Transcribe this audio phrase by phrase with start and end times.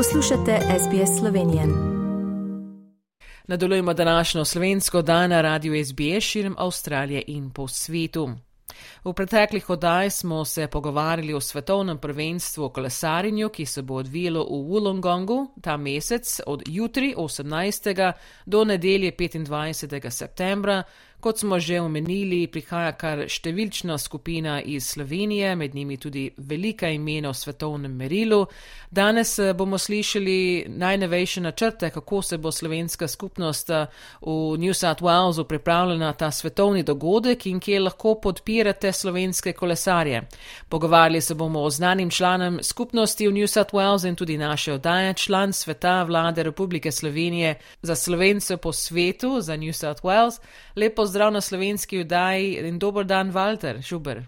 [0.00, 1.62] Poslušate SBS Slovenije.
[3.46, 8.30] Nadaljujemo današnjo slovensko dan na radiju SBS širom Avstralije in po svetu.
[9.04, 14.44] V preteklih oddaj smo se pogovarjali o svetovnem prvenstvu o kolesarinju, ki se bo odvijalo
[14.44, 18.12] v Wollongongu ta mesec od jutri 18.
[18.46, 20.10] do nedelje 25.
[20.10, 20.82] septembra.
[21.20, 27.34] Kot smo že omenili, prihaja kar številčna skupina iz Slovenije, med njimi tudi velika imena
[27.34, 28.46] v svetovnem merilu.
[28.90, 33.86] Danes eh, bomo slišali najnovejše načrte, kako se bo slovenska skupnost eh,
[34.24, 40.22] v New South Walesu pripravljala na ta svetovni dogodek in kje lahko podpirate slovenske kolesarje.
[40.68, 45.14] Pogovarjali se bomo o znanim članom skupnosti v New South Wales in tudi naše oddaje,
[45.14, 50.40] član sveta vlade Republike Slovenije za slovence po svetu, za New South Wales.
[50.76, 54.22] Lepo pozdrav na slovenski vdaji in dober dan, Walter Šuber.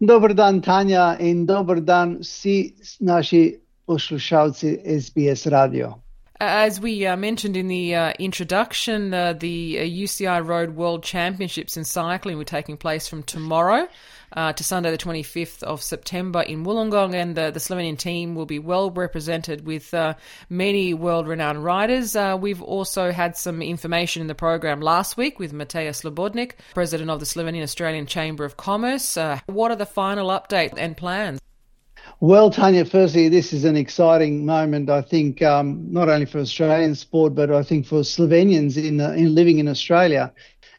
[0.00, 5.94] Dober dan, Tanja, in dober dan vsi naši poslušalci SBS Radio.
[6.42, 11.84] As we uh, mentioned in the uh, introduction, uh, the UCI Road World Championships in
[11.84, 13.86] cycling were taking place from tomorrow
[14.32, 18.46] uh, to Sunday, the 25th of September in Wollongong, and the, the Slovenian team will
[18.46, 20.14] be well represented with uh,
[20.48, 22.16] many world renowned riders.
[22.16, 27.10] Uh, we've also had some information in the program last week with Matej Slobodnik, president
[27.10, 29.18] of the Slovenian Australian Chamber of Commerce.
[29.44, 31.38] what are the final updates and plans?
[32.22, 36.94] Well, Tanya, firstly, this is an exciting moment, I think, um, not only for Australian
[36.94, 40.30] sport, but I think for Slovenians in, in living in Australia.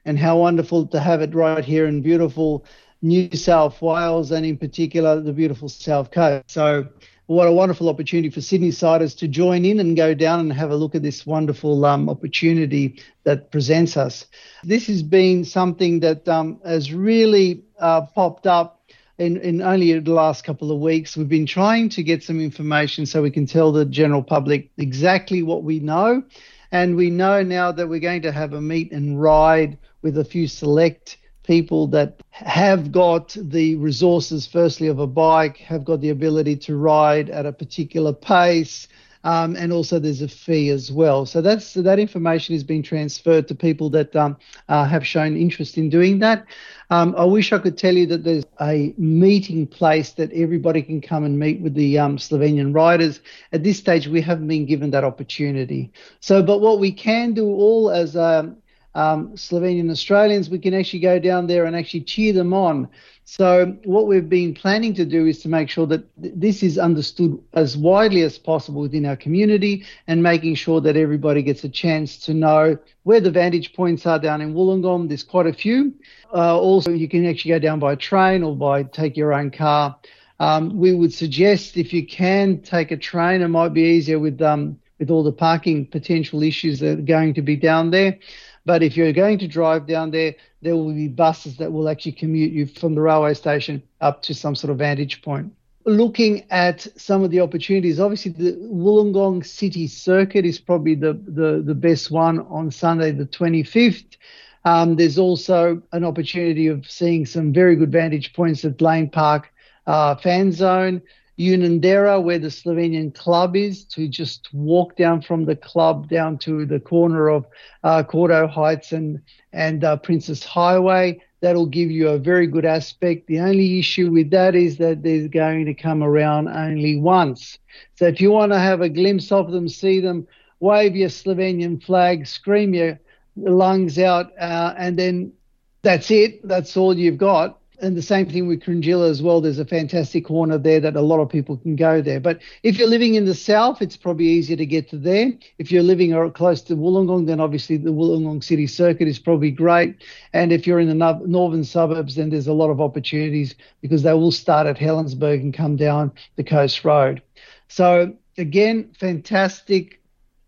[0.05, 2.63] And how wonderful to have it right here in beautiful
[3.01, 6.43] New South Wales and, in particular, the beautiful South Coast.
[6.45, 6.87] So,
[7.25, 10.69] what a wonderful opportunity for Sydney siders to join in and go down and have
[10.69, 14.27] a look at this wonderful um, opportunity that presents us.
[14.63, 18.80] This has been something that um, has really uh, popped up
[19.21, 21.15] in, in only the last couple of weeks.
[21.15, 25.43] We've been trying to get some information so we can tell the general public exactly
[25.43, 26.23] what we know.
[26.71, 30.25] And we know now that we're going to have a meet and ride with a
[30.25, 36.09] few select people that have got the resources, firstly, of a bike, have got the
[36.09, 38.87] ability to ride at a particular pace.
[39.23, 41.25] Um, and also there's a fee as well.
[41.25, 44.37] So that's that information is being transferred to people that um,
[44.67, 46.45] uh, have shown interest in doing that.
[46.89, 51.01] Um, I wish I could tell you that there's a meeting place that everybody can
[51.01, 53.21] come and meet with the um, Slovenian riders.
[53.53, 55.91] At this stage, we haven't been given that opportunity.
[56.19, 58.57] So, but what we can do all as um,
[58.93, 62.89] um, Slovenian Australians, we can actually go down there and actually cheer them on.
[63.23, 66.77] So, what we've been planning to do is to make sure that th- this is
[66.77, 71.69] understood as widely as possible within our community and making sure that everybody gets a
[71.69, 75.07] chance to know where the vantage points are down in Wollongong.
[75.07, 75.93] There's quite a few.
[76.33, 79.97] Uh, also, you can actually go down by train or by take your own car.
[80.39, 84.41] Um, we would suggest if you can take a train, it might be easier with
[84.41, 88.19] um, with all the parking potential issues that are going to be down there.
[88.65, 92.11] But if you're going to drive down there, there will be buses that will actually
[92.13, 95.53] commute you from the railway station up to some sort of vantage point.
[95.83, 101.63] Looking at some of the opportunities, obviously the Wollongong City Circuit is probably the, the,
[101.65, 104.17] the best one on Sunday, the 25th.
[104.63, 109.51] Um, there's also an opportunity of seeing some very good vantage points at Lang Park
[109.87, 111.01] uh, Fan Zone.
[111.41, 116.65] Unanderra, where the Slovenian club is, to just walk down from the club down to
[116.65, 117.45] the corner of
[117.83, 119.21] uh, Cordeaux Heights and
[119.53, 121.21] and uh, Princes Highway.
[121.41, 123.27] That'll give you a very good aspect.
[123.27, 127.57] The only issue with that is that they're going to come around only once.
[127.95, 130.27] So if you want to have a glimpse of them, see them,
[130.59, 132.99] wave your Slovenian flag, scream your
[133.35, 135.33] lungs out, uh, and then
[135.81, 136.47] that's it.
[136.47, 139.41] That's all you've got and the same thing with Cringila as well.
[139.41, 142.19] There's a fantastic corner there that a lot of people can go there.
[142.19, 145.31] But if you're living in the south, it's probably easier to get to there.
[145.57, 150.03] If you're living close to Wollongong, then obviously the Wollongong City Circuit is probably great.
[150.33, 154.13] And if you're in the northern suburbs, then there's a lot of opportunities because they
[154.13, 157.21] will start at Helensburgh and come down the coast road.
[157.67, 160.00] So again, fantastic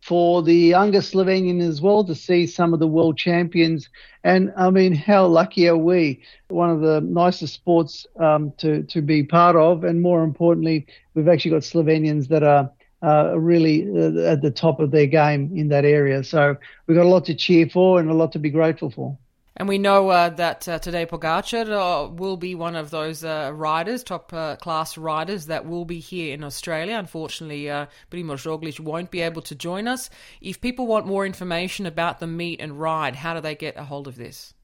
[0.03, 3.87] for the younger Slovenian as well to see some of the world champions.
[4.25, 6.21] And I mean, how lucky are we?
[6.49, 9.85] One of the nicest sports um, to, to be part of.
[9.85, 12.69] And more importantly, we've actually got Slovenians that are
[13.01, 16.21] uh, really uh, at the top of their game in that area.
[16.21, 19.17] So we've got a lot to cheer for and a lot to be grateful for.
[19.55, 23.51] And we know uh, that uh, Tadej Pogacar uh, will be one of those uh,
[23.53, 26.97] riders, top uh, class riders, that will be here in Australia.
[26.97, 30.09] Unfortunately, uh, Primoz Roglic won't be able to join us.
[30.41, 33.83] If people want more information about the meet and ride, how do they get a
[33.83, 34.55] hold of this?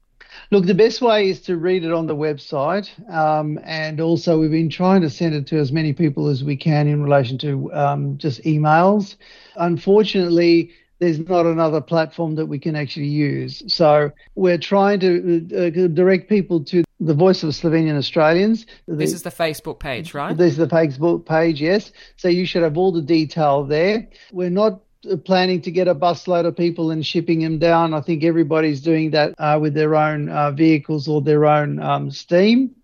[0.50, 2.88] Look, the best way is to read it on the website.
[3.12, 6.56] Um, and also, we've been trying to send it to as many people as we
[6.56, 9.16] can in relation to um, just emails.
[9.56, 13.62] Unfortunately, there's not another platform that we can actually use.
[13.66, 15.08] So we're trying to
[15.56, 18.66] uh, direct people to the Voice of Slovenian Australians.
[18.86, 20.36] This is the Facebook page, right?
[20.36, 21.92] This is the Facebook page, yes.
[22.16, 24.06] So you should have all the detail there.
[24.30, 24.80] We're not
[25.24, 27.94] planning to get a busload of people and shipping them down.
[27.94, 32.10] I think everybody's doing that uh, with their own uh, vehicles or their own um,
[32.10, 32.74] steam.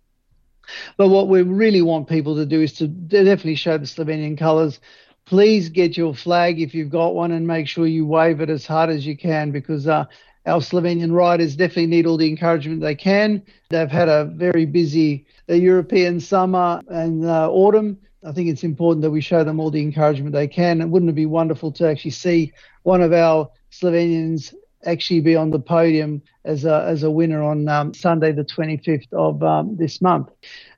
[0.96, 4.80] But what we really want people to do is to definitely show the Slovenian colours.
[5.26, 8.64] Please get your flag if you've got one and make sure you wave it as
[8.64, 10.05] hard as you can because uh,
[10.46, 13.43] our Slovenian riders definitely need all the encouragement they can.
[13.69, 19.02] They've had a very busy uh, European summer and uh, autumn I think it's important
[19.02, 20.81] that we show them all the encouragement they can.
[20.81, 22.52] And wouldn't it be wonderful to actually see
[22.82, 24.52] one of our Slovenians
[24.87, 29.12] actually be on the podium as a, as a winner on um, Sunday, the 25th
[29.12, 30.29] of um, this month.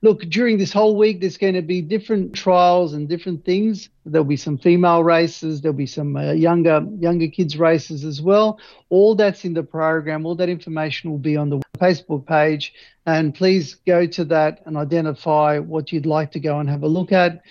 [0.02, 3.90] Look, during this whole week, there's going to be different trials and different things.
[4.06, 5.60] There'll be some female races.
[5.60, 8.58] There'll be some uh, younger younger kids races as well.
[8.88, 10.24] All that's in the program.
[10.24, 12.72] All that information will be on the Facebook page.
[13.06, 16.88] And please go to that and identify what you'd like to go and have a
[16.88, 17.42] look at.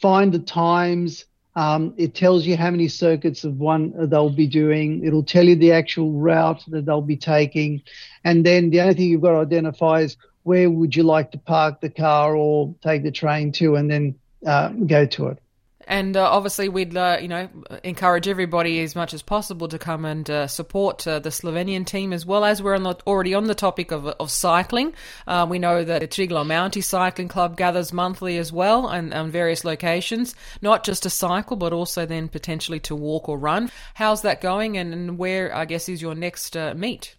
[0.00, 1.24] Find the times,
[1.56, 5.04] um, it tells you how many circuits of one they'll be doing.
[5.04, 7.82] It'll tell you the actual route that they'll be taking.
[8.24, 11.38] And then the only thing you've got to identify is where would you like to
[11.38, 14.14] park the car or take the train to and then
[14.46, 15.38] uh, go to it.
[15.86, 17.48] And uh, obviously, we'd uh, you know
[17.84, 22.12] encourage everybody as much as possible to come and uh, support uh, the Slovenian team
[22.12, 24.94] as well as we're on the, already on the topic of, of cycling.
[25.26, 29.30] Uh, we know that the Triglav Mountie Cycling Club gathers monthly as well and on
[29.30, 33.70] various locations, not just to cycle but also then potentially to walk or run.
[33.94, 37.14] How's that going, and, and where I guess is your next uh, meet?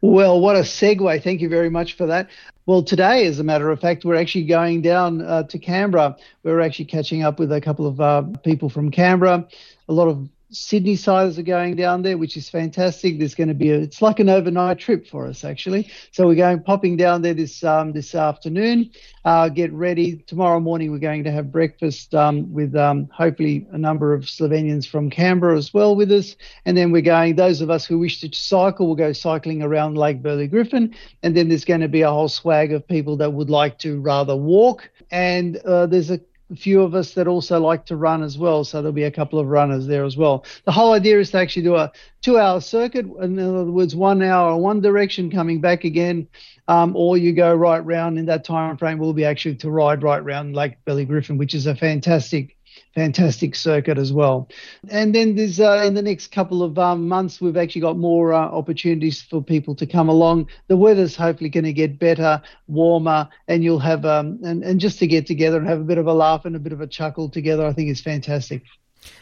[0.00, 1.22] Well, what a segue.
[1.22, 2.28] Thank you very much for that.
[2.66, 6.16] Well, today, as a matter of fact, we're actually going down uh, to Canberra.
[6.42, 9.46] We're actually catching up with a couple of uh, people from Canberra.
[9.88, 13.18] A lot of Sydney siders are going down there, which is fantastic.
[13.18, 15.90] There's going to be a, it's like an overnight trip for us actually.
[16.12, 18.90] So we're going popping down there this um, this afternoon.
[19.24, 20.16] Uh, get ready.
[20.26, 24.86] Tomorrow morning we're going to have breakfast um, with um, hopefully a number of Slovenians
[24.86, 26.36] from Canberra as well with us.
[26.64, 27.36] And then we're going.
[27.36, 30.94] Those of us who wish to cycle will go cycling around Lake Burley Griffin.
[31.22, 34.00] And then there's going to be a whole swag of people that would like to
[34.00, 34.88] rather walk.
[35.10, 36.20] And uh, there's a a
[36.56, 38.64] few of us that also like to run as well.
[38.64, 40.44] So there'll be a couple of runners there as well.
[40.64, 41.92] The whole idea is to actually do a
[42.22, 43.06] two hour circuit.
[43.20, 46.28] In other words, one hour one direction coming back again,
[46.68, 50.02] um, or you go right round in that time frame will be actually to ride
[50.02, 52.53] right round Lake Burley Griffin, which is a fantastic
[52.94, 54.48] fantastic circuit as well.
[54.88, 58.32] And then there's uh, in the next couple of um, months, we've actually got more
[58.32, 60.48] uh, opportunities for people to come along.
[60.68, 64.98] The weather's hopefully going to get better, warmer, and you'll have um, and, and just
[65.00, 66.86] to get together and have a bit of a laugh and a bit of a
[66.86, 68.62] chuckle together, I think is fantastic.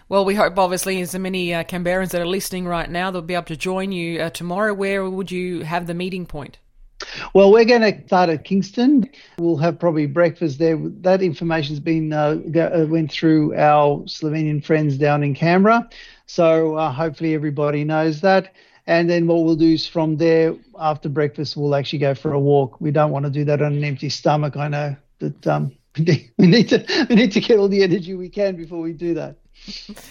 [0.08, 3.34] Well, we hope obviously as many uh, Canberrans that are listening right now, they'll be
[3.34, 4.74] able to join you uh, tomorrow.
[4.74, 6.58] Where would you have the meeting point?
[7.34, 9.08] Well, we're going to start at Kingston.
[9.38, 10.76] We'll have probably breakfast there.
[11.00, 15.88] That information's been uh, uh, went through our Slovenian friends down in Canberra,
[16.26, 18.54] so uh, hopefully everybody knows that.
[18.86, 22.40] And then what we'll do is from there after breakfast, we'll actually go for a
[22.40, 22.80] walk.
[22.80, 24.56] We don't want to do that on an empty stomach.
[24.56, 28.28] I know that um, we need to we need to get all the energy we
[28.28, 29.36] can before we do that.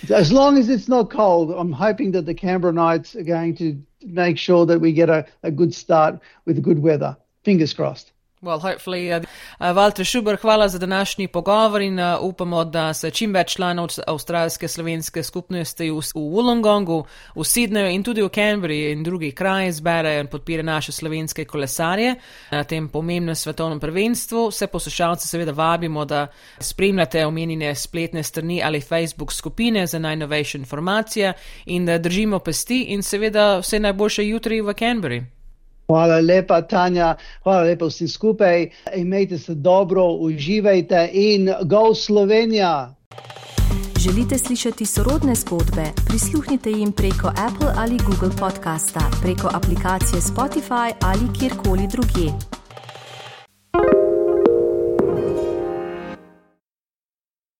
[0.09, 3.81] as long as it's not cold, I'm hoping that the Canberra Knights are going to
[4.03, 7.17] make sure that we get a, a good start with good weather.
[7.43, 8.11] Fingers crossed.
[8.43, 9.13] Well, hopefully.
[9.13, 9.19] Uh,
[9.59, 13.89] uh, Walter Šuber, hvala za današnji pogovor in uh, upamo, da se čim več članov
[14.07, 17.03] avstralske slovenske skupnosti v, v Wollongongu,
[17.35, 22.15] v Sydneyju in tudi v Canberri in drugih krajih zberejo in podpirajo naše slovenske kolesarje
[22.51, 24.47] na tem pomembnem svetovnem prvenstvu.
[24.49, 26.27] Vse poslušalce seveda vabimo, da
[26.59, 31.33] spremljate omenjene spletne strani ali Facebook skupine za najnovejše informacije
[31.65, 35.40] in da držimo pesti in seveda vse najboljše jutri v Canberri.
[35.91, 38.69] Hvala lepa, Tanja, hvala lepa vsi skupaj.
[38.95, 42.95] Imejte se dobro, uživajte in go Slovenija!
[43.99, 45.83] Želite slišati sorodne zgodbe?
[46.07, 52.60] Prisluhnite jim preko Apple ali Google podcasta, preko aplikacije Spotify ali kjerkoli drugje.